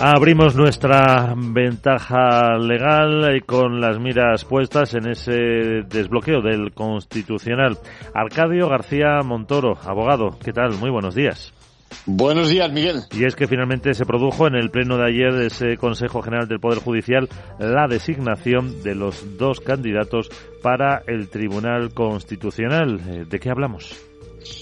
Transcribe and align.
Abrimos 0.00 0.56
nuestra 0.56 1.34
ventaja 1.36 2.58
legal 2.58 3.42
con 3.46 3.80
las 3.80 3.98
miras 4.00 4.44
puestas 4.44 4.92
en 4.94 5.08
ese 5.08 5.32
desbloqueo 5.88 6.42
del 6.42 6.72
Constitucional. 6.72 7.78
Arcadio 8.12 8.68
García 8.68 9.20
Montoro, 9.24 9.78
abogado, 9.84 10.36
¿qué 10.44 10.52
tal? 10.52 10.74
Muy 10.78 10.90
buenos 10.90 11.14
días. 11.14 11.54
Buenos 12.06 12.50
días, 12.50 12.70
Miguel. 12.72 13.02
Y 13.12 13.24
es 13.24 13.36
que 13.36 13.46
finalmente 13.46 13.94
se 13.94 14.04
produjo 14.04 14.48
en 14.48 14.56
el 14.56 14.70
pleno 14.70 14.98
de 14.98 15.06
ayer 15.06 15.32
de 15.32 15.46
ese 15.46 15.76
Consejo 15.76 16.22
General 16.22 16.48
del 16.48 16.60
Poder 16.60 16.80
Judicial 16.80 17.28
la 17.58 17.86
designación 17.86 18.82
de 18.82 18.96
los 18.96 19.38
dos 19.38 19.60
candidatos 19.60 20.28
para 20.60 21.02
el 21.06 21.28
Tribunal 21.28 21.94
Constitucional. 21.94 23.00
Eh, 23.08 23.24
¿De 23.28 23.38
qué 23.38 23.48
hablamos? 23.48 23.96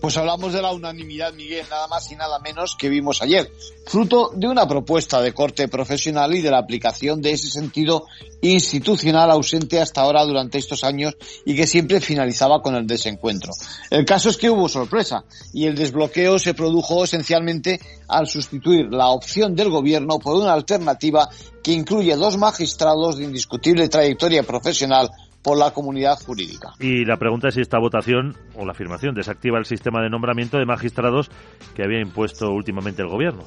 Pues 0.00 0.16
hablamos 0.16 0.52
de 0.52 0.62
la 0.62 0.72
unanimidad, 0.72 1.32
Miguel, 1.32 1.66
nada 1.70 1.86
más 1.88 2.10
y 2.10 2.16
nada 2.16 2.38
menos 2.38 2.76
que 2.78 2.88
vimos 2.88 3.22
ayer, 3.22 3.50
fruto 3.86 4.32
de 4.34 4.48
una 4.48 4.68
propuesta 4.68 5.20
de 5.20 5.32
corte 5.32 5.68
profesional 5.68 6.34
y 6.34 6.42
de 6.42 6.50
la 6.50 6.58
aplicación 6.58 7.22
de 7.22 7.32
ese 7.32 7.48
sentido 7.48 8.06
institucional 8.42 9.30
ausente 9.30 9.80
hasta 9.80 10.02
ahora 10.02 10.24
durante 10.24 10.58
estos 10.58 10.84
años 10.84 11.16
y 11.44 11.56
que 11.56 11.66
siempre 11.66 12.00
finalizaba 12.00 12.60
con 12.60 12.74
el 12.74 12.86
desencuentro. 12.86 13.52
El 13.90 14.04
caso 14.04 14.28
es 14.28 14.36
que 14.36 14.50
hubo 14.50 14.68
sorpresa 14.68 15.24
y 15.52 15.66
el 15.66 15.74
desbloqueo 15.74 16.38
se 16.38 16.54
produjo 16.54 17.04
esencialmente 17.04 17.80
al 18.08 18.26
sustituir 18.26 18.86
la 18.90 19.08
opción 19.08 19.54
del 19.54 19.70
gobierno 19.70 20.18
por 20.18 20.36
una 20.36 20.52
alternativa 20.52 21.28
que 21.62 21.72
incluye 21.72 22.14
dos 22.16 22.36
magistrados 22.36 23.16
de 23.16 23.24
indiscutible 23.24 23.88
trayectoria 23.88 24.42
profesional 24.42 25.10
por 25.44 25.58
la 25.58 25.72
comunidad 25.72 26.18
jurídica. 26.24 26.72
Y 26.80 27.04
la 27.04 27.18
pregunta 27.18 27.48
es 27.48 27.54
si 27.54 27.60
esta 27.60 27.78
votación 27.78 28.34
o 28.56 28.64
la 28.64 28.72
afirmación 28.72 29.14
desactiva 29.14 29.58
el 29.58 29.66
sistema 29.66 30.02
de 30.02 30.08
nombramiento 30.08 30.56
de 30.56 30.64
magistrados 30.64 31.30
que 31.74 31.84
había 31.84 32.00
impuesto 32.00 32.50
últimamente 32.50 33.02
el 33.02 33.08
gobierno. 33.08 33.44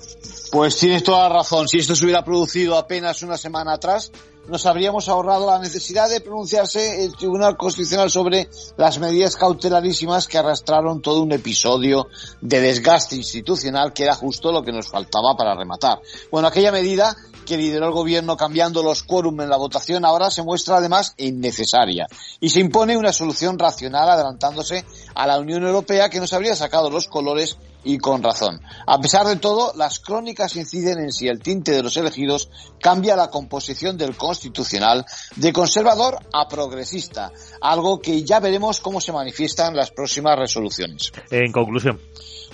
Pues 0.51 0.77
tienes 0.77 1.03
toda 1.03 1.27
la 1.27 1.37
razón. 1.37 1.67
Si 1.67 1.79
esto 1.79 1.95
se 1.95 2.05
hubiera 2.05 2.23
producido 2.23 2.77
apenas 2.77 3.23
una 3.23 3.35
semana 3.35 3.73
atrás, 3.73 4.11
nos 4.47 4.65
habríamos 4.65 5.09
ahorrado 5.09 5.45
la 5.45 5.59
necesidad 5.59 6.09
de 6.09 6.21
pronunciarse 6.21 7.03
el 7.03 7.15
Tribunal 7.15 7.57
Constitucional 7.57 8.09
sobre 8.09 8.49
las 8.77 8.99
medidas 8.99 9.35
cautelarísimas 9.35 10.27
que 10.27 10.37
arrastraron 10.37 11.01
todo 11.01 11.21
un 11.21 11.31
episodio 11.31 12.07
de 12.41 12.61
desgaste 12.61 13.15
institucional 13.15 13.93
que 13.93 14.03
era 14.03 14.15
justo 14.15 14.51
lo 14.51 14.63
que 14.63 14.71
nos 14.71 14.87
faltaba 14.87 15.35
para 15.37 15.55
rematar. 15.55 15.99
Bueno, 16.31 16.47
aquella 16.47 16.71
medida 16.71 17.15
que 17.45 17.57
lideró 17.57 17.87
el 17.87 17.93
gobierno 17.93 18.35
cambiando 18.35 18.83
los 18.83 19.03
quórum 19.03 19.39
en 19.41 19.49
la 19.49 19.57
votación 19.57 20.03
ahora 20.03 20.29
se 20.29 20.43
muestra 20.43 20.77
además 20.77 21.13
innecesaria 21.17 22.05
y 22.41 22.49
se 22.49 22.59
impone 22.59 22.97
una 22.97 23.13
solución 23.13 23.57
racional 23.57 24.09
adelantándose 24.09 24.85
a 25.15 25.25
la 25.25 25.39
Unión 25.39 25.63
Europea 25.63 26.09
que 26.09 26.19
nos 26.19 26.33
habría 26.33 26.55
sacado 26.55 26.89
los 26.89 27.07
colores 27.07 27.57
y 27.87 27.97
con 27.97 28.21
razón. 28.21 28.61
A 28.85 28.99
pesar 28.99 29.25
de 29.25 29.37
todo, 29.37 29.71
las 29.75 29.99
crónicas 29.99 30.55
inciden 30.57 30.99
en 30.99 31.11
si 31.13 31.29
el 31.29 31.39
tinte 31.39 31.71
de 31.71 31.81
los 31.81 31.95
elegidos 31.95 32.49
cambia 32.81 33.15
la 33.15 33.29
composición 33.29 33.97
del 33.97 34.17
constitucional 34.17 35.05
de 35.37 35.53
conservador 35.53 36.19
a 36.33 36.49
progresista, 36.49 37.31
algo 37.61 37.99
que 37.99 38.23
ya 38.23 38.41
veremos 38.41 38.81
cómo 38.81 38.99
se 38.99 39.13
manifiesta 39.13 39.67
en 39.67 39.77
las 39.77 39.91
próximas 39.91 40.37
resoluciones. 40.37 41.13
En 41.31 41.51
conclusión. 41.53 41.99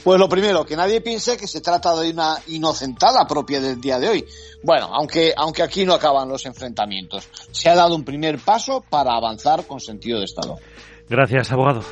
Pues 0.03 0.19
lo 0.19 0.29
primero, 0.29 0.65
que 0.65 0.75
nadie 0.75 1.01
piense 1.01 1.35
que 1.35 1.47
se 1.47 1.61
trata 1.61 1.95
de 1.95 2.11
una 2.11 2.37
inocentada 2.47 3.25
propia 3.25 3.59
del 3.59 3.81
día 3.81 3.97
de 3.97 4.09
hoy. 4.09 4.25
Bueno, 4.61 4.89
aunque, 4.93 5.33
aunque 5.35 5.63
aquí 5.63 5.83
no 5.83 5.93
acaban 5.93 6.29
los 6.29 6.45
enfrentamientos. 6.45 7.27
Se 7.51 7.69
ha 7.69 7.75
dado 7.75 7.95
un 7.95 8.03
primer 8.03 8.37
paso 8.37 8.83
para 8.87 9.15
avanzar 9.15 9.65
con 9.65 9.79
sentido 9.79 10.19
de 10.19 10.25
Estado. 10.25 10.57
Gracias, 11.09 11.51
abogado. 11.51 11.83